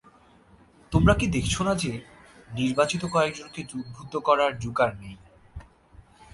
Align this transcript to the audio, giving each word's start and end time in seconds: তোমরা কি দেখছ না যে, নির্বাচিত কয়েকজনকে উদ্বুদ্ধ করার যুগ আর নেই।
তোমরা 0.91 1.13
কি 1.13 1.25
দেখছ 1.27 1.55
না 1.61 1.73
যে, 1.75 1.91
নির্বাচিত 2.49 3.01
কয়েকজনকে 3.05 3.61
উদ্বুদ্ধ 3.75 4.13
করার 4.17 4.51
যুগ 4.59 4.77
আর 4.81 4.91
নেই। 4.95 5.15